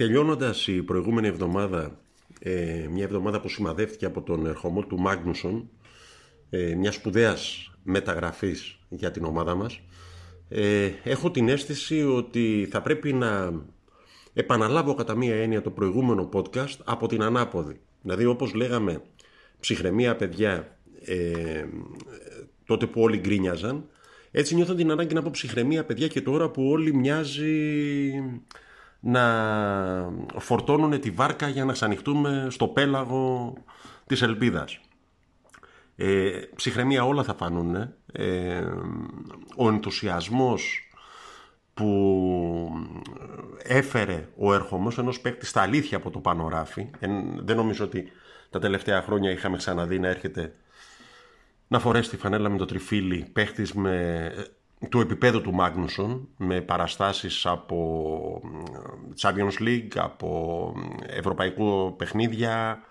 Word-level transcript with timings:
Τελειώνοντας 0.00 0.66
η 0.66 0.82
προηγούμενη 0.82 1.26
εβδομάδα, 1.26 2.00
ε, 2.40 2.86
μια 2.90 3.04
εβδομάδα 3.04 3.40
που 3.40 3.48
σημαδεύτηκε 3.48 4.06
από 4.06 4.22
τον 4.22 4.46
ερχομό 4.46 4.82
του 4.82 5.00
Μάγνουσον, 5.00 5.70
ε, 6.50 6.74
μια 6.74 6.92
σπουδαίας 6.92 7.72
μεταγραφής 7.82 8.78
για 8.88 9.10
την 9.10 9.24
ομάδα 9.24 9.54
μας, 9.54 9.80
ε, 10.48 10.90
έχω 11.04 11.30
την 11.30 11.48
αίσθηση 11.48 12.04
ότι 12.04 12.68
θα 12.70 12.82
πρέπει 12.82 13.12
να 13.12 13.52
επαναλάβω 14.32 14.94
κατά 14.94 15.14
μία 15.14 15.34
έννοια 15.34 15.62
το 15.62 15.70
προηγούμενο 15.70 16.28
podcast 16.32 16.76
από 16.84 17.06
την 17.06 17.22
ανάποδη. 17.22 17.80
Δηλαδή 18.02 18.24
όπως 18.24 18.54
λέγαμε 18.54 19.02
ψυχραιμία 19.60 20.16
παιδιά 20.16 20.76
ε, 21.04 21.64
τότε 22.66 22.86
που 22.86 23.00
όλοι 23.00 23.18
γκρίνιαζαν, 23.18 23.84
έτσι 24.30 24.54
νιώθω 24.54 24.74
την 24.74 24.90
ανάγκη 24.90 25.14
να 25.14 25.22
πω 25.22 25.30
ψυχραιμία 25.32 25.84
παιδιά 25.84 26.06
και 26.06 26.20
τώρα 26.20 26.50
που 26.50 26.68
όλοι 26.68 26.94
μοιάζει 26.94 28.12
να 29.00 29.24
φορτώνουν 30.36 31.00
τη 31.00 31.10
βάρκα 31.10 31.48
για 31.48 31.64
να 31.64 31.72
ξανοιχτούμε 31.72 32.46
στο 32.50 32.68
πέλαγο 32.68 33.54
της 34.06 34.22
ελπίδας. 34.22 34.80
Ε, 35.96 36.30
ψυχραιμία 36.54 37.04
όλα 37.04 37.22
θα 37.22 37.34
φανούν. 37.34 37.74
Ε, 38.12 38.64
ο 39.56 39.68
ενθουσιασμός 39.68 40.88
που 41.74 42.70
έφερε 43.62 44.28
ο 44.36 44.54
ερχομός 44.54 44.98
ενός 44.98 45.20
παίκτη 45.20 45.46
στα 45.46 45.62
αλήθεια 45.62 45.96
από 45.96 46.10
το 46.10 46.18
πανοράφι. 46.18 46.90
δεν 47.36 47.56
νομίζω 47.56 47.84
ότι 47.84 48.12
τα 48.50 48.58
τελευταία 48.58 49.02
χρόνια 49.02 49.30
είχαμε 49.30 49.56
ξαναδεί 49.56 49.98
να 49.98 50.08
έρχεται 50.08 50.54
να 51.68 51.78
φορέσει 51.78 52.10
τη 52.10 52.16
φανέλα 52.16 52.48
με 52.48 52.58
το 52.58 52.64
τριφύλι 52.64 53.26
παίχτης 53.32 53.72
με, 53.72 54.32
του 54.88 55.00
επίπεδου 55.00 55.40
του 55.40 55.52
Μάγνουσον 55.52 56.28
με 56.36 56.60
παραστάσεις 56.60 57.46
από 57.46 58.42
Champions 59.20 59.62
League, 59.62 59.96
από 59.96 60.72
ευρωπαϊκό 61.06 61.94
παιχνίδια 61.98 62.82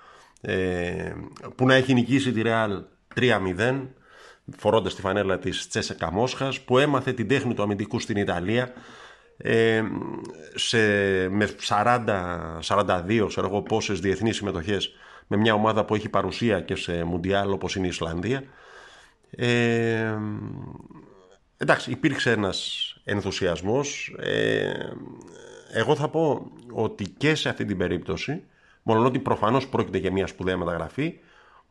ε, 0.42 1.14
που 1.56 1.66
να 1.66 1.73
έχει 1.73 1.94
νικήσει 1.94 2.31
τη 2.31 2.42
Real 2.45 2.83
3-0 3.16 3.88
φορώντας 4.58 4.95
τη 4.95 5.02
φανέλα 5.02 5.39
της 5.39 5.67
Τσέσεκα 5.67 6.11
Μόσχας 6.11 6.61
που 6.61 6.78
έμαθε 6.78 7.14
την 7.14 7.28
τέχνη 7.28 7.54
του 7.54 7.64
αμυντικού 7.64 8.00
στην 8.00 8.17
Ιταλία 8.17 8.73
ε, 9.42 9.84
σε, 10.56 10.78
με 11.30 11.50
40-42 11.68 13.26
ξέρω 13.28 13.48
εγώ 13.48 13.62
πόσες 13.62 14.00
διεθνείς 14.00 14.36
συμμετοχές 14.36 14.94
με 15.28 15.38
μια 15.38 15.54
ομάδα 15.54 15.86
που 15.86 15.95
έχει 15.95 16.09
παρουσία 16.09 16.62
και 16.62 16.76
σε 16.76 17.04
Μουντιάλ 17.04 17.52
όπως 17.52 17.76
είναι 17.76 17.86
η 17.86 17.90
Ισλανδία. 17.90 18.44
Ε, 19.32 20.17
εντάξει 21.58 21.92
υπήρξε 21.92 22.32
ένας 22.32 22.94
ενθουσιασμός. 23.04 24.16
Ε, 24.20 24.72
εγώ 25.72 25.95
θα 25.95 26.08
πω 26.10 26.52
ότι 26.71 27.10
και 27.17 27.36
σε 27.36 27.50
αυτή 27.50 27.66
την 27.66 27.77
περίπτωση 27.77 28.44
μόνο 28.83 29.06
ότι 29.06 29.20
προφανώς 29.20 29.67
πρόκειται 29.67 29.98
για 29.98 30.11
μια 30.11 30.27
σπουδαία 30.27 30.58
μεταγραφή 30.58 31.20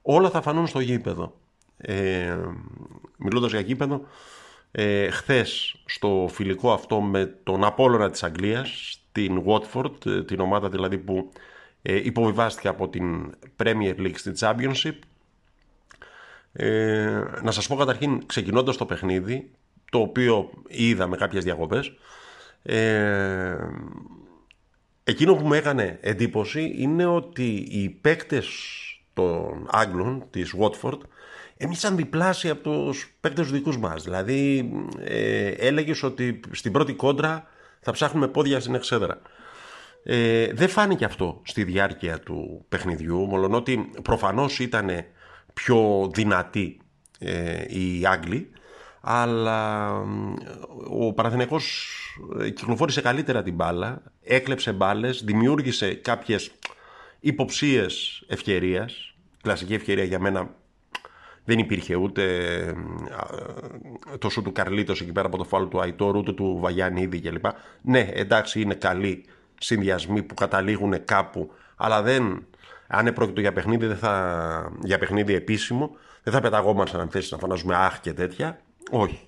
όλα 0.02 0.30
θα 0.30 0.40
φανούν 0.42 0.66
στο 0.66 0.80
γήπεδο. 0.80 1.34
Ε, 1.76 2.36
μιλώντας 3.16 3.50
για 3.50 3.60
γήπεδο, 3.60 4.06
ε, 4.70 5.10
χθες 5.10 5.82
στο 5.84 6.28
φιλικό 6.32 6.72
αυτό 6.72 7.00
με 7.00 7.26
τον 7.42 7.64
Απόλλωνα 7.64 8.10
της 8.10 8.22
Αγγλίας, 8.22 9.00
την 9.12 9.42
Watford, 9.46 10.06
ε, 10.06 10.24
την 10.24 10.40
ομάδα 10.40 10.68
δηλαδή 10.68 10.98
που 10.98 11.32
ε, 11.82 11.96
υποβιβάστηκε 11.96 12.68
από 12.68 12.88
την 12.88 13.34
Premier 13.62 13.94
League 13.96 14.14
στην 14.14 14.34
Championship. 14.38 14.98
Ε, 16.52 17.22
να 17.42 17.50
σας 17.50 17.66
πω 17.66 17.76
καταρχήν, 17.76 18.26
ξεκινώντας 18.26 18.76
το 18.76 18.86
παιχνίδι, 18.86 19.50
το 19.90 19.98
οποίο 19.98 20.50
είδα 20.68 21.06
με 21.06 21.16
κάποιες 21.16 21.44
διακοπές, 21.44 21.92
ε, 22.62 23.56
εκείνο 25.04 25.34
που 25.34 25.46
μου 25.46 25.52
έκανε 25.52 25.98
εντύπωση 26.00 26.74
είναι 26.76 27.06
ότι 27.06 27.66
οι 27.70 27.88
παίκτες 27.88 28.46
των 29.14 29.68
Άγγλων 29.70 30.24
της 30.30 30.54
Watford 30.58 30.98
έμειναν 31.58 31.96
διπλάσια 31.96 32.52
από 32.52 32.62
τους 32.62 33.16
παίκτες 33.20 33.46
του 33.46 33.52
δικούς 33.52 33.78
μας. 33.78 34.02
Δηλαδή, 34.02 34.70
ε, 35.04 35.48
έλεγες 35.48 36.02
ότι 36.02 36.40
στην 36.50 36.72
πρώτη 36.72 36.92
κόντρα 36.92 37.46
θα 37.80 37.92
ψάχνουμε 37.92 38.28
πόδια 38.28 38.60
στην 38.60 38.74
εξέδρα. 38.74 39.20
Ε, 40.02 40.52
δεν 40.52 40.68
φάνηκε 40.68 41.04
αυτό 41.04 41.40
στη 41.44 41.64
διάρκεια 41.64 42.20
του 42.20 42.64
παιχνιδιού, 42.68 43.18
μόλον 43.18 43.54
ότι 43.54 43.90
προφανώς 44.02 44.58
ήταν 44.58 44.90
πιο 45.54 46.10
δυνατοί 46.14 46.80
ε, 47.18 47.64
οι 47.68 48.06
Άγγλοι, 48.06 48.50
αλλά 49.00 49.90
ο 50.90 51.12
Παναθηναϊκός 51.12 51.92
ε, 52.40 52.50
κυκλοφόρησε 52.50 53.00
καλύτερα 53.00 53.42
την 53.42 53.54
μπάλα, 53.54 54.02
έκλεψε 54.22 54.72
μπάλες, 54.72 55.22
δημιούργησε 55.24 55.94
κάποιες 55.94 56.50
υποψίες 57.20 58.24
ευκαιρίας, 58.28 59.14
κλασική 59.42 59.74
ευκαιρία 59.74 60.04
για 60.04 60.18
μένα 60.18 60.54
δεν 61.48 61.58
υπήρχε 61.58 61.94
ούτε 61.94 62.24
το 64.18 64.28
σου 64.28 64.42
του 64.42 64.52
Καρλίτο 64.52 64.92
εκεί 64.92 65.12
πέρα 65.12 65.26
από 65.26 65.36
το 65.36 65.44
φάλο 65.44 65.66
του 65.66 65.80
Αϊτόρ, 65.80 66.16
ούτε 66.16 66.32
του 66.32 66.58
Βαγιάννη 66.60 67.00
ήδη 67.00 67.20
κλπ. 67.20 67.44
Ναι, 67.82 68.08
εντάξει, 68.12 68.60
είναι 68.60 68.74
καλοί 68.74 69.24
συνδυασμοί 69.58 70.22
που 70.22 70.34
καταλήγουν 70.34 71.04
κάπου, 71.04 71.50
αλλά 71.76 72.02
δεν. 72.02 72.46
Αν 72.86 73.06
επρόκειτο 73.06 73.40
για 73.40 73.52
παιχνίδι, 73.52 73.86
δεν 73.86 73.96
θα, 73.96 74.72
για 74.82 74.98
παιχνίδι 74.98 75.34
επίσημο, 75.34 75.96
δεν 76.22 76.32
θα 76.32 76.40
πεταγόμασταν 76.40 77.00
αν 77.00 77.08
θέσει 77.08 77.28
να 77.32 77.38
φανάζουμε 77.38 77.76
αχ 77.76 78.00
και 78.00 78.12
τέτοια. 78.12 78.60
Όχι. 78.90 79.20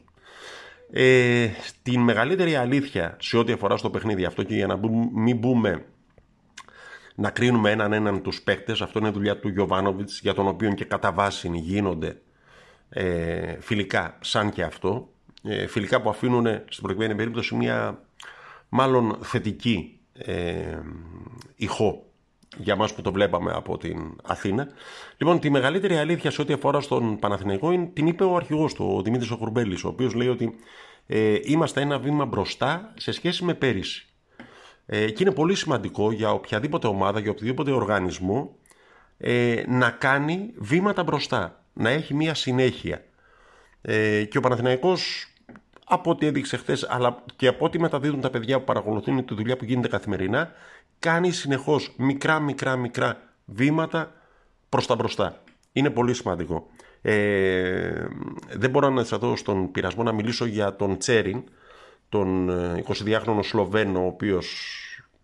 Ε, 0.92 1.48
την 1.82 2.00
μεγαλύτερη 2.00 2.56
αλήθεια 2.56 3.16
σε 3.20 3.36
ό,τι 3.36 3.52
αφορά 3.52 3.76
στο 3.76 3.90
παιχνίδι 3.90 4.24
αυτό 4.24 4.42
και 4.42 4.54
για 4.54 4.66
να 4.66 4.80
μην 5.14 5.36
μπούμε 5.36 5.84
να 7.20 7.30
κρίνουμε 7.30 7.70
έναν 7.70 7.92
έναν 7.92 8.22
τους 8.22 8.42
παίκτες. 8.42 8.80
Αυτό 8.80 8.98
είναι 8.98 9.10
δουλειά 9.10 9.38
του 9.38 9.48
Γιωβάνοβιτς 9.48 10.20
για 10.20 10.34
τον 10.34 10.48
οποίο 10.48 10.72
και 10.72 10.84
κατά 10.84 11.12
βάση 11.12 11.50
γίνονται 11.54 12.20
ε, 12.88 13.60
φιλικά 13.60 14.18
σαν 14.20 14.50
και 14.50 14.62
αυτό. 14.62 15.08
Ε, 15.42 15.66
φιλικά 15.66 16.00
που 16.00 16.08
αφήνουν 16.08 16.46
στην 16.68 16.82
προκειμένη 16.82 17.14
περίπτωση 17.14 17.54
μια 17.54 18.02
μάλλον 18.68 19.18
θετική 19.20 20.00
ε, 20.12 20.78
ηχό 21.56 22.04
για 22.56 22.76
μας 22.76 22.94
που 22.94 23.02
το 23.02 23.12
βλέπαμε 23.12 23.52
από 23.52 23.78
την 23.78 24.16
Αθήνα. 24.22 24.68
Λοιπόν, 25.16 25.40
τη 25.40 25.50
μεγαλύτερη 25.50 25.96
αλήθεια 25.96 26.30
σε 26.30 26.40
ό,τι 26.40 26.52
αφορά 26.52 26.80
στον 26.80 27.18
Παναθηναϊκό 27.18 27.70
είναι, 27.70 27.90
την 27.92 28.06
είπε 28.06 28.24
ο 28.24 28.36
αρχηγός 28.36 28.74
του, 28.74 28.94
ο 28.96 29.02
Δημήτρης 29.02 29.30
Οκουρμπέλης, 29.30 29.84
ο 29.84 29.88
οποίος 29.88 30.14
λέει 30.14 30.28
ότι 30.28 30.54
ε, 31.06 31.38
είμαστε 31.42 31.80
ένα 31.80 31.98
βήμα 31.98 32.24
μπροστά 32.24 32.92
σε 32.96 33.12
σχέση 33.12 33.44
με 33.44 33.54
πέρυσι. 33.54 34.09
Ε, 34.92 35.10
και 35.10 35.22
είναι 35.22 35.32
πολύ 35.32 35.54
σημαντικό 35.54 36.12
για 36.12 36.32
οποιαδήποτε 36.32 36.86
ομάδα, 36.86 37.20
για 37.20 37.30
οποιοδήποτε 37.30 37.70
οργανισμό 37.70 38.56
ε, 39.18 39.62
να 39.66 39.90
κάνει 39.90 40.52
βήματα 40.56 41.02
μπροστά, 41.02 41.64
να 41.72 41.88
έχει 41.90 42.14
μία 42.14 42.34
συνέχεια. 42.34 43.04
Ε, 43.82 44.24
και 44.24 44.38
ο 44.38 44.40
Παναθηναϊκός 44.40 45.26
από 45.84 46.10
ό,τι 46.10 46.26
έδειξε 46.26 46.56
χθες, 46.56 46.86
αλλά 46.88 47.24
και 47.36 47.46
από 47.46 47.64
ό,τι 47.64 47.78
μεταδίδουν 47.78 48.20
τα 48.20 48.30
παιδιά 48.30 48.58
που 48.58 48.64
παρακολουθούν 48.64 49.24
τη 49.24 49.34
δουλειά 49.34 49.56
που 49.56 49.64
γίνεται 49.64 49.88
καθημερινά, 49.88 50.52
κάνει 50.98 51.30
συνεχώς 51.30 51.94
μικρά, 51.96 52.40
μικρά, 52.40 52.76
μικρά 52.76 53.22
βήματα 53.44 54.12
προς 54.68 54.86
τα 54.86 54.94
μπροστά. 54.94 55.42
Είναι 55.72 55.90
πολύ 55.90 56.14
σημαντικό. 56.14 56.66
Ε, 57.02 58.06
δεν 58.56 58.70
μπορώ 58.70 58.90
να 58.90 59.00
αισθανθώ 59.00 59.36
στον 59.36 59.70
πειρασμό 59.70 60.02
να 60.02 60.12
μιλήσω 60.12 60.44
για 60.44 60.76
τον 60.76 60.98
Τσέριν, 60.98 61.44
τον 62.10 62.50
22χρονο 62.86 63.38
ε, 63.38 63.42
Σλοβαίνο, 63.42 64.02
ο 64.02 64.06
οποίος, 64.06 64.56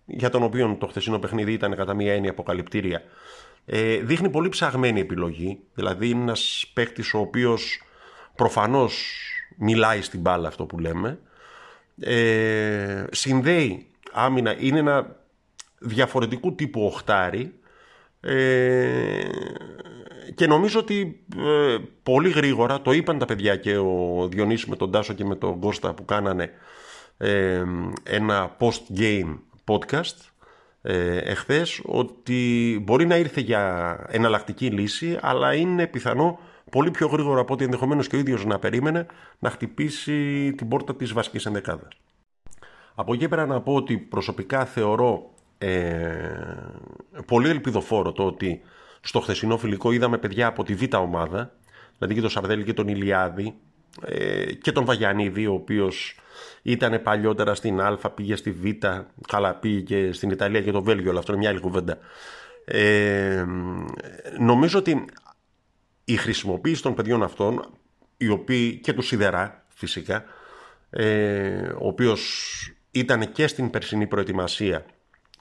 για 0.07 0.31
τον 0.31 0.43
οποίο 0.43 0.77
το 0.81 0.87
χθεσινό 0.87 1.19
παιχνίδι 1.19 1.53
ήταν 1.53 1.77
κατά 1.77 1.95
μία 1.95 2.15
έννοια 2.15 2.31
αποκαλυπτήρια. 2.31 3.03
Ε, 3.67 3.97
δείχνει 3.97 4.31
πολύ 4.31 4.49
ψαγμένη 4.49 5.01
επιλογή, 5.01 5.59
δηλαδή 5.75 6.09
είναι 6.09 6.23
ένας 6.23 6.71
παίχτης 6.75 7.15
ο 7.15 7.19
οποίος 7.19 7.83
προφανώς 8.35 9.21
μιλάει 9.57 10.03
στην 10.03 10.21
μπάλα 10.21 10.49
αυτό 10.49 10.65
που 10.65 10.79
λέμε, 10.79 11.19
ε, 12.01 13.05
συνδέει 13.11 13.87
άμυνα, 14.13 14.57
είναι 14.59 14.79
ένα 14.79 15.17
διαφορετικού 15.79 16.55
τύπου 16.55 16.85
οχτάρι 16.85 17.55
ε, 18.21 19.29
και 20.35 20.47
νομίζω 20.47 20.81
ότι 20.81 21.25
ε, 21.37 21.77
πολύ 22.03 22.31
γρήγορα, 22.31 22.83
το 22.83 22.93
είπαν 22.93 23.19
τα 23.19 23.25
παιδιά 23.25 23.57
και 23.57 23.77
ο 23.77 24.29
Διονύσης 24.31 24.67
με 24.67 24.77
τον 24.77 24.91
Τάσο 24.91 25.13
και 25.13 25.25
με 25.25 25.37
τον 25.37 25.61
Κώστα 25.61 25.95
που 25.95 26.05
κάνανε 26.05 26.51
ε, 27.17 27.65
ένα 28.03 28.57
post-game 28.59 29.39
podcast 29.65 30.31
ε, 30.83 31.17
εχθές 31.17 31.81
ότι 31.85 32.81
μπορεί 32.83 33.07
να 33.07 33.17
ήρθε 33.17 33.41
για 33.41 33.97
εναλλακτική 34.11 34.67
λύση 34.67 35.19
αλλά 35.21 35.55
είναι 35.55 35.87
πιθανό 35.87 36.39
πολύ 36.71 36.91
πιο 36.91 37.07
γρήγορα 37.07 37.41
από 37.41 37.53
ό,τι 37.53 37.65
ενδεχομένως 37.65 38.09
και 38.09 38.17
ο 38.17 38.19
ίδιος 38.19 38.45
να 38.45 38.59
περίμενε 38.59 39.07
να 39.39 39.51
χτυπήσει 39.51 40.53
την 40.57 40.69
πόρτα 40.69 40.95
της 40.95 41.13
βασικής 41.13 41.47
ενδεκάδας. 41.47 41.89
Από 42.95 43.13
εκεί 43.15 43.29
πέρα 43.29 43.47
να 43.47 43.61
πω 43.61 43.75
ότι 43.75 43.99
προσωπικά 43.99 44.65
θεωρώ 44.65 45.31
ε, 45.59 46.09
πολύ 47.27 47.49
ελπιδοφόρο 47.49 48.13
το 48.13 48.27
ότι 48.27 48.61
στο 49.07 49.21
χθεσινό 49.21 49.59
φιλικό 49.59 49.93
είδαμε 49.93 50.19
παιδιά 50.19 50.47
από 50.47 50.65
τη 50.65 50.75
β' 50.75 50.95
ομάδα, 50.95 51.55
δηλαδή 51.99 52.15
και 52.15 52.21
τον 52.21 52.31
Σαρδέλη 52.31 52.65
και 52.65 52.73
τον 52.73 52.89
Ηλιάδη 52.89 53.55
ε, 54.03 54.53
και 54.53 54.73
τον 54.73 54.85
Βαγιανίδη, 54.85 55.47
ο 55.47 55.53
οποίος 55.53 56.19
ήταν 56.63 57.03
παλιότερα 57.03 57.55
στην 57.55 57.81
Α, 57.81 58.11
πήγε 58.15 58.37
στη 58.37 58.51
Β, 58.51 58.65
καλά 59.29 59.55
πήγε 59.55 59.81
και 59.81 60.13
στην 60.13 60.31
Ιταλία 60.31 60.63
και 60.63 60.71
το 60.71 60.83
Βέλγιο, 60.83 61.11
αλλά 61.11 61.19
αυτό 61.19 61.33
είναι 61.33 61.41
μια 61.41 61.51
άλλη 61.51 61.61
κουβέντα. 61.61 61.99
Ε, 62.65 63.45
νομίζω 64.39 64.79
ότι 64.79 65.05
η 66.05 66.17
χρησιμοποίηση 66.17 66.83
των 66.83 66.95
παιδιών 66.95 67.23
αυτών, 67.23 67.67
οι 68.17 68.29
οποίοι 68.29 68.77
και 68.77 68.93
του 68.93 69.03
σιδερά 69.03 69.65
φυσικά, 69.69 70.25
ε, 70.91 71.69
ο 71.79 71.87
οποίος 71.87 72.51
ήταν 72.91 73.33
και 73.33 73.47
στην 73.47 73.71
περσινή 73.71 74.07
προετοιμασία, 74.07 74.85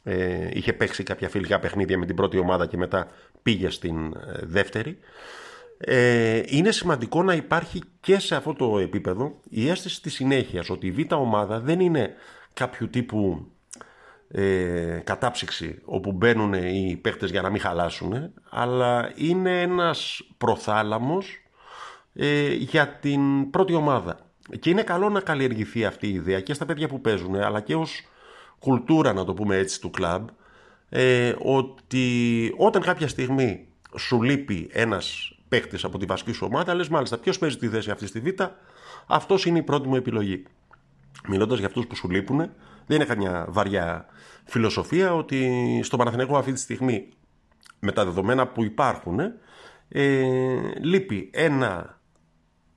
ε, 0.07 0.50
είχε 0.54 0.74
παίξει 0.74 1.04
κάποια 1.04 1.30
φιλικά 1.30 1.60
παιχνίδια 1.60 1.98
με 1.98 2.06
την 2.06 2.16
πρώτη 2.16 2.38
ομάδα 2.38 2.66
και 2.66 2.78
μετά 2.78 3.07
πήγε 3.42 3.69
στην 3.69 4.13
ε, 4.13 4.40
δεύτερη. 4.42 5.00
Ε, 5.78 6.42
είναι 6.46 6.72
σημαντικό 6.72 7.24
να 7.24 7.34
υπάρχει 7.34 7.81
και 8.00 8.19
σε 8.19 8.36
αυτό 8.36 8.54
το 8.54 8.80
επίπεδο 8.80 9.40
η 9.50 9.69
αίσθηση 9.69 10.02
της 10.02 10.13
συνέχειας 10.13 10.69
ότι 10.69 10.88
η 10.88 10.92
β' 10.92 11.13
ομάδα 11.13 11.60
δεν 11.60 11.80
είναι 11.80 12.13
κάποιο 12.54 12.88
τύπου 12.88 13.48
ε, 14.28 15.02
κατάψυξη 15.04 15.81
όπου 15.86 16.12
μπαίνουν 16.12 16.54
οι 16.54 17.00
παίχτες 17.01 17.31
για 17.31 17.42
να 17.42 17.50
μην 17.50 17.62
χαλάσουν 17.62 18.34
αλλά 18.50 19.12
είναι 19.16 19.62
ένας 19.62 20.22
προθάλαμος 20.38 21.40
ε, 22.13 22.54
για 22.54 22.88
την 22.88 23.50
πρώτη 23.50 23.74
ομάδα 23.74 24.19
και 24.60 24.69
είναι 24.69 24.84
καλό 24.84 25.10
να 25.10 25.19
καλλιεργηθεί 25.19 25.86
αυτή 25.86 26.08
η 26.08 26.13
ιδέα 26.13 26.40
και 26.40 26.54
στα 26.54 26.66
παιδιά 26.66 26.88
που 26.88 27.01
παίζουν 27.01 27.36
αλλά 27.36 27.62
και 27.62 27.75
ως 27.75 28.01
κουλτούρα 28.60 29.13
να 29.13 29.24
το 29.24 29.34
πούμε 29.34 29.57
έτσι 29.57 29.81
του 29.81 29.90
κλαμπ 29.90 30.28
ε, 30.90 31.34
ότι 31.40 32.54
όταν 32.57 32.81
κάποια 32.81 33.07
στιγμή 33.07 33.68
σου 33.98 34.22
λείπει 34.22 34.69
ένας 34.72 35.38
παίχτης 35.48 35.84
από 35.84 35.98
τη 35.98 36.06
βασική 36.06 36.31
σου 36.31 36.46
ομάδα 36.52 36.74
λες 36.74 36.90
μάλιστα 36.90 37.18
ποιος 37.18 37.38
παίζει 37.38 37.57
τη 37.57 37.68
θέση 37.68 37.92
αυτή 37.92 38.07
στη 38.07 38.19
Β 38.19 38.28
αυτός 39.07 39.46
είναι 39.46 39.57
η 39.57 39.63
πρώτη 39.63 39.88
μου 39.88 39.96
επιλογή 39.96 40.44
μιλώντας 41.28 41.57
για 41.57 41.68
αυτούς 41.68 41.88
που 41.88 41.96
σου 41.96 42.10
λείπουν 42.10 42.38
δεν 42.86 42.96
είναι 42.96 43.06
καμιά 43.06 43.46
βαριά 43.50 44.06
φιλοσοφία 44.44 45.16
ότι 45.16 45.80
στο 45.84 45.98
Παναθηναϊκό 45.98 46.38
αυτή 46.38 46.54
τη 46.54 46.60
στιγμή 46.60 47.10
με 47.80 47.92
τα 47.92 48.06
δεδομένα 48.06 48.48
που 48.48 48.63
υπάρχουν 48.63 49.19
ε, 49.90 50.58
λείπει 50.81 51.30
ένα 51.34 52.00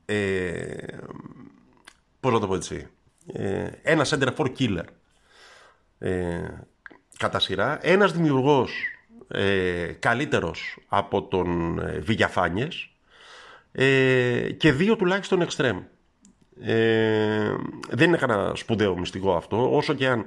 ε, 0.04 0.86
πώς 2.20 2.32
να 2.32 2.40
το 2.40 2.46
πω 2.46 2.54
έτσι 2.54 2.86
ε, 3.32 3.70
ένα 3.82 4.06
center 4.08 4.34
for 4.36 4.52
killer 4.58 4.84
ε, 5.98 6.38
κατά 7.18 7.38
σειρά 7.40 7.78
ένας 7.82 8.12
δημιουργός 8.12 8.72
ε, 9.28 9.92
καλύτερος 9.98 10.78
από 10.88 11.22
τον 11.22 11.78
ε, 11.78 11.98
Βηγιαφάνιες 11.98 12.90
ε, 13.72 14.50
και 14.56 14.72
δύο 14.72 14.96
τουλάχιστον 14.96 15.40
εξτρέμ. 15.40 15.82
Ε, 16.60 17.54
δεν 17.88 18.08
είναι 18.08 18.16
κανένα 18.16 18.54
σπουδαίο 18.54 18.98
μυστικό 18.98 19.36
αυτό, 19.36 19.76
όσο 19.76 19.94
και 19.94 20.08
αν 20.08 20.24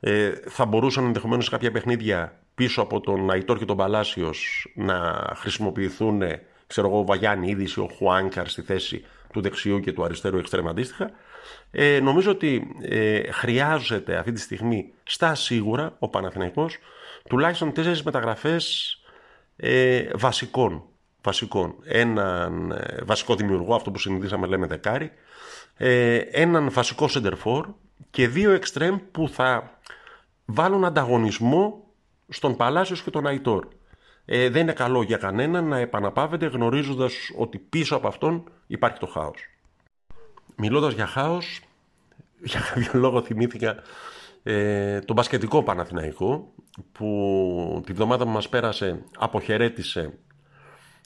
ε, 0.00 0.32
θα 0.48 0.64
μπορούσαν 0.64 1.04
ενδεχομένως 1.04 1.44
σε 1.44 1.50
κάποια 1.50 1.70
παιχνίδια 1.70 2.38
πίσω 2.54 2.82
από 2.82 3.00
τον 3.00 3.30
Αϊτόρ 3.30 3.58
και 3.58 3.64
τον 3.64 3.76
Παλάσιος 3.76 4.72
να 4.74 5.26
χρησιμοποιηθούν 5.36 6.22
ξέρω 6.66 6.88
εγώ, 6.88 6.98
ο 6.98 7.04
Βαγιάννη 7.04 7.50
Είδηση, 7.50 7.80
ο 7.80 7.88
Χουάνκαρ 7.96 8.48
στη 8.48 8.62
θέση 8.62 9.04
του 9.32 9.40
δεξιού 9.40 9.80
και 9.80 9.92
του 9.92 10.04
αριστερού 10.04 10.38
εξτρέμ 10.38 10.68
αντίστοιχα. 10.68 11.10
Ε, 11.70 12.00
νομίζω 12.00 12.30
ότι 12.30 12.76
ε, 12.82 13.30
χρειάζεται 13.32 14.16
αυτή 14.16 14.32
τη 14.32 14.40
στιγμή 14.40 14.92
στα 15.02 15.34
σίγουρα 15.34 15.96
ο 15.98 16.08
Παναθηναϊκός 16.08 16.78
τουλάχιστον 17.28 17.72
τέσσερις 17.72 18.02
μεταγραφές 18.02 18.96
ε, 19.56 20.04
βασικών. 20.14 20.82
βασικών. 21.22 21.74
Έναν 21.84 22.70
ε, 22.70 23.02
βασικό 23.04 23.34
δημιουργό, 23.34 23.74
αυτό 23.74 23.90
που 23.90 23.98
συνηθίσαμε 23.98 24.46
λέμε 24.46 24.66
δεκάρι, 24.66 25.10
ε, 25.76 26.16
έναν 26.16 26.70
βασικό 26.70 27.08
σεντερφόρ 27.08 27.68
και 28.10 28.28
δύο 28.28 28.50
εξτρέμ 28.50 28.98
που 29.12 29.28
θα 29.28 29.78
βάλουν 30.44 30.84
ανταγωνισμό 30.84 31.84
στον 32.28 32.56
Παλάσιος 32.56 33.02
και 33.02 33.10
τον 33.10 33.26
Αϊτόρ. 33.26 33.66
Ε, 34.24 34.48
δεν 34.48 34.62
είναι 34.62 34.72
καλό 34.72 35.02
για 35.02 35.16
κανέναν 35.16 35.64
να 35.64 35.78
επαναπάβεται 35.78 36.46
γνωρίζοντας 36.46 37.14
ότι 37.36 37.58
πίσω 37.58 37.96
από 37.96 38.08
αυτόν 38.08 38.50
υπάρχει 38.66 38.98
το 38.98 39.06
χάος. 39.06 39.55
Μιλώντας 40.56 40.92
για 40.92 41.06
χάος, 41.06 41.60
για 42.42 42.60
κάποιο 42.60 43.00
λόγο 43.00 43.22
θυμήθηκα 43.22 43.76
ε, 44.42 44.98
το 45.00 45.12
μπασκετικό 45.12 45.62
Παναθηναϊκό 45.62 46.52
που 46.92 47.82
τη 47.86 47.92
βδομάδα 47.92 48.24
που 48.24 48.30
μας 48.30 48.48
πέρασε 48.48 49.04
αποχαιρέτησε 49.18 50.18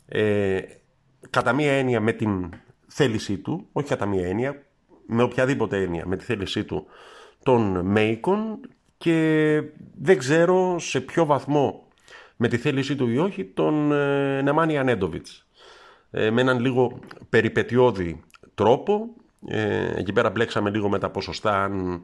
ε, 0.07 0.61
κατά 1.31 1.53
μία 1.53 1.73
έννοια 1.73 2.01
με 2.01 2.13
την 2.13 2.51
θέλησή 2.87 3.39
του, 3.39 3.69
όχι 3.73 3.89
κατά 3.89 4.07
μία 4.07 4.27
έννοια, 4.27 4.63
με 5.07 5.23
οποιαδήποτε 5.23 5.83
έννοια, 5.83 6.07
με 6.07 6.17
τη 6.17 6.25
θέλησή 6.25 6.65
του 6.65 6.87
των 7.43 7.81
Μέικον 7.87 8.61
και 8.99 9.63
δεν 10.01 10.19
ξέρω 10.19 10.79
σε 10.79 11.01
ποιο 11.01 11.25
βαθμό 11.25 11.89
με 12.37 12.49
τη 12.49 12.57
θέλησή 12.57 12.97
του 12.97 13.09
ή 13.09 13.19
όχι 13.19 13.45
τον 13.45 13.93
ε, 13.93 14.43
Νεμάνια 14.43 14.83
Νέντοβιτς. 14.83 15.49
Ε, 16.11 16.31
με 16.31 16.41
έναν 16.41 16.61
λίγο 16.61 16.99
περιπετειώδη 17.29 18.21
τρόπο, 18.55 19.09
ε, 19.47 19.93
εκεί 19.97 20.13
πέρα 20.13 20.31
μπλέξαμε 20.31 20.71
λίγο 20.71 20.89
με 20.89 20.99
τα 20.99 21.11
ποσοστά 21.11 21.65
αν 21.65 22.03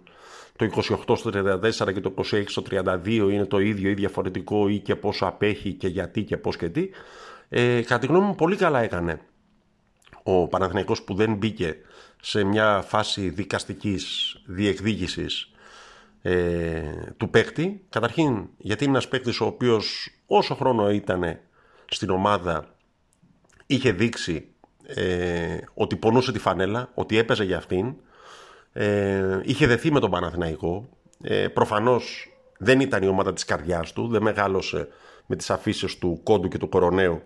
το 0.56 0.82
28 1.06 1.16
στο 1.16 1.30
34 1.34 1.92
και 1.92 2.00
το 2.00 2.14
26 2.16 2.42
στο 2.46 2.62
32 2.70 3.06
είναι 3.06 3.44
το 3.44 3.58
ίδιο 3.58 3.90
ή 3.90 3.94
διαφορετικό 3.94 4.68
ή 4.68 4.78
και 4.78 4.96
πόσο 4.96 5.26
απέχει 5.26 5.72
και 5.72 5.88
γιατί 5.88 6.22
και 6.22 6.36
πώς 6.36 6.56
και 6.56 6.68
τι. 6.68 6.90
Ε, 7.48 7.82
κατά 7.82 7.98
τη 7.98 8.06
γνώμη 8.06 8.26
μου 8.26 8.34
πολύ 8.34 8.56
καλά 8.56 8.82
έκανε 8.82 9.20
ο 10.22 10.48
Παναθηναϊκός 10.48 11.02
που 11.02 11.14
δεν 11.14 11.34
μπήκε 11.34 11.76
σε 12.22 12.44
μια 12.44 12.82
φάση 12.86 13.28
δικαστικής 13.28 14.36
διεκδίκησης 14.46 15.50
ε, 16.22 16.82
του 17.16 17.30
παίκτη. 17.30 17.84
Καταρχήν 17.88 18.48
γιατί 18.56 18.84
είναι 18.84 18.92
ένας 18.92 19.08
παίκτης 19.08 19.40
ο 19.40 19.44
οποίος 19.44 20.10
όσο 20.26 20.54
χρόνο 20.54 20.90
ήταν 20.90 21.38
στην 21.88 22.10
ομάδα 22.10 22.74
είχε 23.66 23.92
δείξει 23.92 24.48
ε, 24.86 25.58
ότι 25.74 25.96
πονούσε 25.96 26.32
τη 26.32 26.38
φανέλα, 26.38 26.90
ότι 26.94 27.18
έπαιζε 27.18 27.44
για 27.44 27.56
αυτήν 27.56 27.94
ε, 28.72 29.40
είχε 29.42 29.66
δεθεί 29.66 29.92
με 29.92 30.00
τον 30.00 30.10
Παναθηναϊκό. 30.10 30.88
Ε, 31.22 31.48
προφανώς 31.48 32.32
δεν 32.58 32.80
ήταν 32.80 33.02
η 33.02 33.06
ομάδα 33.06 33.32
της 33.32 33.44
καρδιάς 33.44 33.92
του, 33.92 34.08
δεν 34.08 34.22
μεγάλωσε 34.22 34.88
με 35.26 35.36
τις 35.36 35.50
αφήσεις 35.50 35.98
του 35.98 36.20
Κόντου 36.22 36.48
και 36.48 36.58
του 36.58 36.68
Κοροναίου 36.68 37.22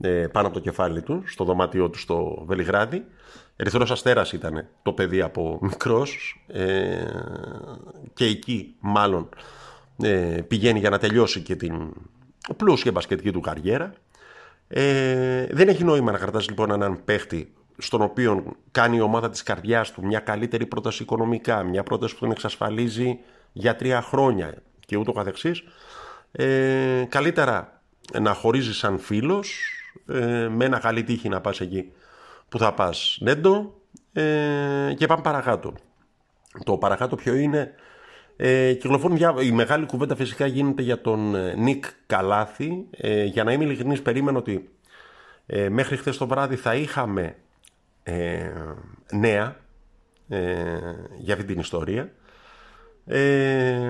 ε, 0.00 0.26
πάνω 0.32 0.46
από 0.46 0.56
το 0.56 0.62
κεφάλι 0.62 1.02
του, 1.02 1.22
στο 1.26 1.44
δωμάτιό 1.44 1.90
του 1.90 1.98
στο 1.98 2.42
Βελιγράδι. 2.46 3.04
Ερυθρός 3.56 3.90
Αστέρας 3.90 4.32
ήταν 4.32 4.66
το 4.82 4.92
παιδί 4.92 5.20
από 5.20 5.58
μικρός 5.62 6.40
ε, 6.46 7.04
και 8.14 8.24
εκεί 8.24 8.74
μάλλον 8.80 9.28
ε, 10.02 10.40
πηγαίνει 10.48 10.78
για 10.78 10.90
να 10.90 10.98
τελειώσει 10.98 11.40
και 11.40 11.56
την 11.56 11.92
πλούσια 12.56 12.92
μπασκετική 12.92 13.32
του 13.32 13.40
καριέρα. 13.40 13.92
Ε, 14.68 15.46
δεν 15.50 15.68
έχει 15.68 15.84
νόημα 15.84 16.12
να 16.12 16.18
κρατάς 16.18 16.48
λοιπόν 16.48 16.70
έναν 16.70 17.04
παίχτη 17.04 17.54
στον 17.78 18.02
οποίο 18.02 18.44
κάνει 18.70 18.96
η 18.96 19.00
ομάδα 19.00 19.30
της 19.30 19.42
καρδιάς 19.42 19.92
του 19.92 20.06
μια 20.06 20.18
καλύτερη 20.18 20.66
πρόταση 20.66 21.02
οικονομικά, 21.02 21.62
μια 21.62 21.82
πρόταση 21.82 22.14
που 22.14 22.20
τον 22.20 22.30
εξασφαλίζει 22.30 23.18
για 23.52 23.76
τρία 23.76 24.02
χρόνια 24.02 24.54
και 24.86 24.96
ούτω 24.96 25.12
καθεξής, 25.12 25.62
ε, 26.32 27.04
καλύτερα 27.08 27.80
να 28.20 28.32
χωρίζεις 28.32 28.76
σαν 28.76 28.98
φίλος, 28.98 29.70
ε, 30.06 30.48
με 30.48 30.64
ένα 30.64 30.78
καλή 30.78 31.02
τύχη 31.02 31.28
να 31.28 31.40
πας 31.40 31.60
εκεί 31.60 31.92
που 32.48 32.58
θα 32.58 32.74
πας 32.74 33.18
νέντο 33.20 33.74
ε, 34.12 34.94
και 34.96 35.06
πάμε 35.06 35.22
παρακάτω. 35.22 35.72
Το 36.64 36.76
παρακάτω 36.76 37.16
ποιο 37.16 37.34
είναι, 37.34 37.74
ε, 38.36 38.72
κυκλοφορούν 38.72 39.18
η 39.42 39.50
μεγάλη 39.50 39.86
κουβέντα 39.86 40.16
φυσικά 40.16 40.46
γίνεται 40.46 40.82
για 40.82 41.00
τον 41.00 41.34
ε, 41.34 41.54
Νίκ 41.54 41.84
Καλάθη, 42.06 42.86
ε, 42.90 43.24
για 43.24 43.44
να 43.44 43.52
είμαι 43.52 43.64
ειλικρινής 43.64 44.02
περίμενω 44.02 44.38
ότι 44.38 44.68
ε, 45.46 45.68
μέχρι 45.68 45.96
χθες 45.96 46.16
το 46.16 46.26
βράδυ 46.26 46.56
θα 46.56 46.74
είχαμε 46.74 47.36
ε, 48.02 48.50
νέα 49.12 49.56
ε, 50.28 50.40
για 51.18 51.34
αυτή 51.34 51.46
την 51.46 51.58
ιστορία. 51.58 52.12
Ε, 53.06 53.80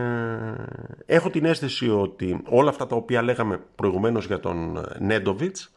έχω 1.07 1.31
την 1.31 1.45
αίσθηση 1.45 1.91
ότι 1.91 2.43
όλα 2.45 2.69
αυτά 2.69 2.87
τα 2.87 2.97
οποία 2.97 3.23
λέγαμε 3.23 3.61
προηγουμένως 3.75 4.27
για 4.27 4.41
τον 4.41 4.87
Νέντοβιτς 4.99 5.73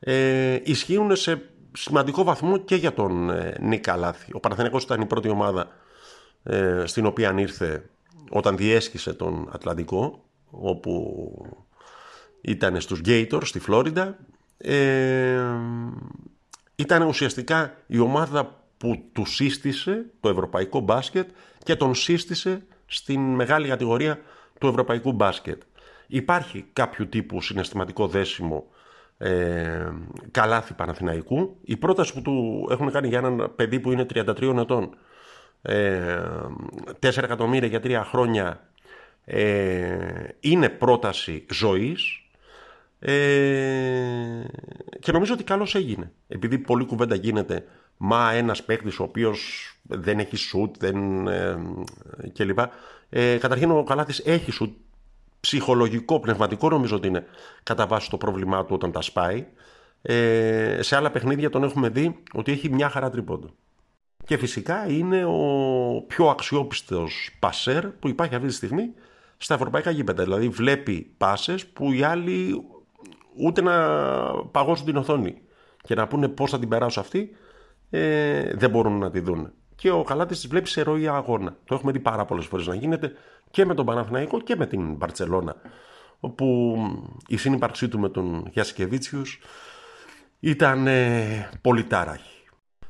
ε, 0.00 0.58
ισχύουν 0.62 1.16
σε 1.16 1.42
σημαντικό 1.72 2.24
βαθμό 2.24 2.56
και 2.56 2.74
για 2.74 2.92
τον 2.92 3.30
ε, 3.30 3.56
Νίκα 3.60 3.96
Λάθη. 3.96 4.30
Ο 4.34 4.40
Παναθηναϊκός 4.40 4.84
ήταν 4.84 5.00
η 5.00 5.06
πρώτη 5.06 5.28
ομάδα 5.28 5.68
ε, 6.42 6.82
στην 6.86 7.06
οποία 7.06 7.34
ήρθε 7.38 7.88
όταν 8.30 8.56
διέσχισε 8.56 9.14
τον 9.14 9.48
Ατλαντικό 9.52 10.24
όπου 10.50 11.30
ήταν 12.40 12.80
στους 12.80 13.00
Gators 13.04 13.44
στη 13.44 13.58
Φλόριντα 13.58 14.18
ε, 14.56 15.40
ήταν 16.76 17.02
ουσιαστικά 17.02 17.74
η 17.86 17.98
ομάδα 17.98 18.64
που 18.76 19.02
του 19.12 19.24
σύστησε 19.24 20.06
το 20.20 20.28
ευρωπαϊκό 20.28 20.80
μπάσκετ 20.80 21.28
και 21.62 21.76
τον 21.76 21.94
σύστησε 21.94 22.66
στην 22.86 23.20
μεγάλη 23.20 23.68
κατηγορία 23.68 24.20
του 24.58 24.66
ευρωπαϊκού 24.66 25.12
μπάσκετ. 25.12 25.62
Υπάρχει 26.06 26.64
κάποιο 26.72 27.06
τύπου 27.06 27.40
συναισθηματικό 27.40 28.06
δέσιμο 28.06 28.66
ε, 29.18 29.88
καλάθι 30.30 30.74
Παναθηναϊκού. 30.74 31.56
Η 31.64 31.76
πρόταση 31.76 32.14
που 32.14 32.22
του 32.22 32.66
έχουν 32.70 32.90
κάνει 32.90 33.08
για 33.08 33.18
έναν 33.18 33.52
παιδί 33.56 33.80
που 33.80 33.92
είναι 33.92 34.06
33 34.14 34.56
ετών 34.58 34.82
ε, 34.82 34.96
4 35.64 37.22
εκατομμύρια 37.22 37.68
για 37.68 37.80
τρία 37.80 38.04
χρόνια 38.04 38.68
ε, 39.24 40.28
είναι 40.40 40.68
πρόταση 40.68 41.46
ζωής 41.52 42.24
ε, 42.98 43.12
και 45.00 45.12
νομίζω 45.12 45.32
ότι 45.32 45.44
καλώς 45.44 45.74
έγινε. 45.74 46.12
Επειδή 46.28 46.58
πολλή 46.58 46.84
κουβέντα 46.84 47.14
γίνεται 47.14 47.64
μα 47.96 48.32
ένας 48.32 48.64
παίκτης 48.64 48.98
ο 48.98 49.02
οποίος 49.02 49.68
δεν 49.82 50.18
έχει 50.18 50.36
σουτ 50.36 50.76
δεν, 50.78 51.26
ε, 51.28 51.58
κλπ. 52.32 52.58
Ε, 53.08 53.36
καταρχήν 53.36 53.70
ο 53.70 53.82
Καλάτης 53.82 54.18
έχει 54.18 54.50
σουτ 54.50 54.76
ψυχολογικό, 55.40 56.20
πνευματικό 56.20 56.68
νομίζω 56.68 56.96
ότι 56.96 57.06
είναι 57.06 57.26
κατά 57.62 57.86
βάση 57.86 58.10
το 58.10 58.16
πρόβλημά 58.16 58.64
του 58.64 58.74
όταν 58.74 58.92
τα 58.92 59.02
σπάει. 59.02 59.46
Ε, 60.02 60.78
σε 60.82 60.96
άλλα 60.96 61.10
παιχνίδια 61.10 61.50
τον 61.50 61.62
έχουμε 61.62 61.88
δει 61.88 62.22
ότι 62.32 62.52
έχει 62.52 62.68
μια 62.68 62.88
χαρά 62.88 63.10
τρίποντο. 63.10 63.54
Και 64.26 64.36
φυσικά 64.36 64.88
είναι 64.88 65.24
ο 65.24 66.04
πιο 66.06 66.28
αξιόπιστος 66.28 67.36
πασέρ 67.38 67.86
που 67.86 68.08
υπάρχει 68.08 68.34
αυτή 68.34 68.46
τη 68.46 68.54
στιγμή 68.54 68.92
στα 69.36 69.54
ευρωπαϊκά 69.54 69.90
γήπεδα. 69.90 70.22
Δηλαδή 70.22 70.48
βλέπει 70.48 71.10
πάσες 71.16 71.66
που 71.66 71.92
οι 71.92 72.02
άλλοι 72.02 72.64
ούτε 73.36 73.62
να 73.62 73.76
παγώσουν 74.44 74.86
την 74.86 74.96
οθόνη 74.96 75.34
και 75.82 75.94
να 75.94 76.06
πούνε 76.06 76.28
πώς 76.28 76.50
θα 76.50 76.58
την 76.58 76.68
περάσω 76.68 77.00
αυτή 77.00 77.36
ε, 77.90 78.54
δεν 78.54 78.70
μπορούν 78.70 78.98
να 78.98 79.10
τη 79.10 79.20
δουν. 79.20 79.52
Και 79.74 79.90
ο 79.90 80.02
Καλάτης 80.02 80.40
τις 80.40 80.48
βλέπει 80.48 80.68
σε 80.68 80.82
ροή 80.82 81.08
αγώνα. 81.08 81.56
Το 81.64 81.74
έχουμε 81.74 81.92
δει 81.92 81.98
πάρα 81.98 82.24
πολλές 82.24 82.46
φορές 82.46 82.66
να 82.66 82.74
γίνεται 82.74 83.12
και 83.50 83.64
με 83.64 83.74
τον 83.74 83.86
Παναθηναϊκό 83.86 84.40
και 84.40 84.56
με 84.56 84.66
την 84.66 84.94
Μπαρτσελώνα 84.94 85.56
όπου 86.20 86.76
η 87.26 87.36
συνύπαρξή 87.36 87.88
του 87.88 87.98
με 87.98 88.08
τον 88.08 88.48
Γιασκεβίτσιους 88.52 89.40
ήταν 90.40 90.86
ε, 90.86 91.50
πολύ 91.60 91.84
τάραχη. 91.84 92.33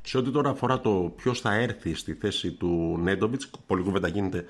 Σε 0.06 0.18
ό,τι 0.18 0.30
τώρα 0.30 0.50
αφορά 0.50 0.80
το 0.80 1.12
ποιος 1.16 1.40
θα 1.40 1.54
έρθει 1.54 1.94
στη 1.94 2.14
θέση 2.14 2.52
του 2.52 2.98
Νέντοβιτς, 3.00 3.50
πολύ 3.66 3.82
κουβέντα 3.82 4.08
γίνεται 4.08 4.44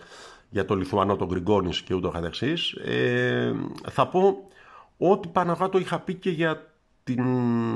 για 0.50 0.64
το 0.64 0.74
Λιθουανό, 0.76 1.16
τον 1.16 1.28
Γκριγκόνης 1.28 1.82
και 1.82 1.94
ούτω 1.94 2.08
καθεξής. 2.08 2.72
Ε, 2.72 3.54
θα 3.90 4.08
πω 4.08 4.48
ότι 4.96 5.28
πάνω 5.28 5.56
κάτω 5.56 5.78
είχα 5.78 5.98
πει 5.98 6.14
και 6.14 6.30
για 6.30 6.72
την 7.04 7.24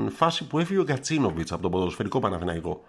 φάση 0.09 0.47
που 0.47 0.59
έφυγε 0.59 0.79
ο 0.79 0.83
Γκατσίνοβιτ 0.83 1.51
από 1.51 1.61
το 1.61 1.69
ποδοσφαιρικό 1.69 2.19
Παναθηναϊκό. 2.19 2.83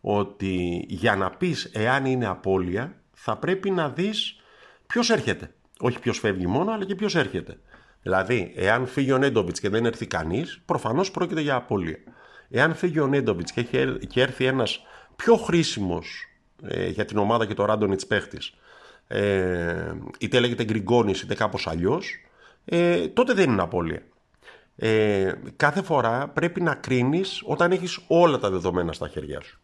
Ότι 0.00 0.84
για 0.88 1.16
να 1.16 1.30
πεις 1.30 1.64
εάν 1.64 2.04
είναι 2.04 2.26
απώλεια, 2.26 2.94
θα 3.12 3.36
πρέπει 3.36 3.70
να 3.70 3.88
δεις 3.88 4.36
ποιος 4.86 5.10
έρχεται. 5.10 5.54
Όχι 5.78 5.98
ποιος 5.98 6.18
φεύγει 6.18 6.46
μόνο, 6.46 6.72
αλλά 6.72 6.84
και 6.84 6.94
ποιος 6.94 7.14
έρχεται. 7.14 7.58
Δηλαδή, 8.02 8.52
εάν 8.56 8.86
φύγει 8.86 9.12
ο 9.12 9.18
Νέντοβιτς 9.18 9.60
και 9.60 9.68
δεν 9.68 9.86
έρθει 9.86 10.06
κανείς, 10.06 10.60
προφανώς 10.64 11.10
πρόκειται 11.10 11.40
για 11.40 11.54
απώλεια. 11.54 11.98
Εάν 12.50 12.74
φύγει 12.74 13.00
ο 13.00 13.06
Νέντοβιτς 13.06 13.52
και, 13.52 13.62
και 14.08 14.20
έρθει 14.20 14.44
ένας 14.44 14.82
πιο 15.16 15.36
χρήσιμος 15.36 16.28
ε, 16.62 16.88
για 16.88 17.04
την 17.04 17.18
ομάδα 17.18 17.46
και 17.46 17.54
το 17.54 17.64
Ράντονιτ 17.64 18.00
παίχτης, 18.08 18.54
ε, 19.06 19.92
είτε 20.18 20.40
λέγεται 20.40 20.64
Γκριγκόνης 20.64 21.20
είτε 21.20 21.34
κάπως 21.34 21.66
αλλιώς, 21.66 22.20
ε, 22.64 23.08
τότε 23.08 23.32
δεν 23.32 23.50
είναι 23.50 23.62
απώλεια. 23.62 24.02
Ε, 24.76 25.32
κάθε 25.56 25.82
φορά 25.82 26.28
πρέπει 26.28 26.60
να 26.60 26.74
κρίνεις 26.74 27.42
όταν 27.44 27.72
έχεις 27.72 28.00
όλα 28.06 28.38
τα 28.38 28.50
δεδομένα 28.50 28.92
στα 28.92 29.08
χέρια 29.08 29.40
σου. 29.40 29.58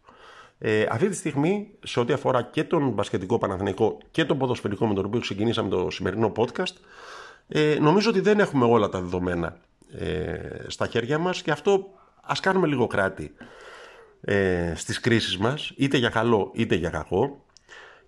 Ε, 0.63 0.85
αυτή 0.89 1.09
τη 1.09 1.15
στιγμή, 1.15 1.71
σε 1.83 1.99
ό,τι 1.99 2.13
αφορά 2.13 2.41
και 2.41 2.63
τον 2.63 2.89
μπασκετικό 2.89 3.37
Παναθηναϊκό 3.37 3.97
και 4.11 4.25
τον 4.25 4.37
ποδοσφαιρικό 4.37 4.87
με 4.87 4.93
τον 4.93 5.05
οποίο 5.05 5.19
ξεκινήσαμε 5.19 5.69
το 5.69 5.89
σημερινό 5.89 6.31
podcast, 6.35 6.75
ε, 7.47 7.77
νομίζω 7.79 8.09
ότι 8.09 8.19
δεν 8.19 8.39
έχουμε 8.39 8.65
όλα 8.65 8.89
τα 8.89 9.01
δεδομένα 9.01 9.57
ε, 9.97 10.37
στα 10.67 10.87
χέρια 10.87 11.17
μας 11.17 11.41
και 11.41 11.51
αυτό 11.51 11.89
ας 12.31 12.39
κάνουμε 12.39 12.67
λίγο 12.67 12.87
κράτη 12.87 13.33
ε, 14.21 14.73
στις 14.75 14.99
κρίσεις 14.99 15.37
μας, 15.37 15.73
είτε 15.75 15.97
για 15.97 16.09
καλό 16.09 16.51
είτε 16.55 16.75
για 16.75 16.89
κακό. 16.89 17.45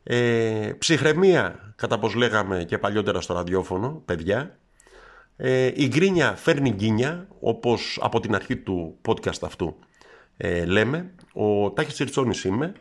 Ε, 0.04 0.72
ψυχραιμία, 0.78 1.74
κατά 1.76 2.00
πως 2.00 2.16
λέγαμε 2.16 2.64
και 2.64 2.78
παλιότερα 2.78 3.22
στο 3.22 3.34
ραδιόφωνο, 3.34 4.02
παιδιά. 4.06 4.58
Ε, 5.38 5.72
η 5.76 5.88
γκρίνια 5.88 6.36
φέρνει 6.36 6.70
γκίνια, 6.70 7.28
όπως 7.40 8.00
από 8.02 8.20
την 8.20 8.36
αρχή 8.36 8.58
του 8.58 8.98
podcast 9.08 9.42
αυτού 9.42 9.76
ε, 10.38 10.66
λέμε. 10.66 11.14
Ο 11.34 11.72
Τάκης 11.72 11.94
Τσιρτσόνης 11.94 12.44
είμαι, 12.44 12.74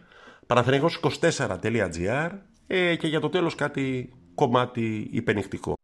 παραθενικός24.gr 0.46 2.30
ε, 2.66 2.96
και 2.96 3.06
για 3.06 3.20
το 3.20 3.28
τέλος 3.28 3.54
κάτι 3.54 4.12
κομμάτι 4.34 5.08
υπενιχτικό. 5.12 5.74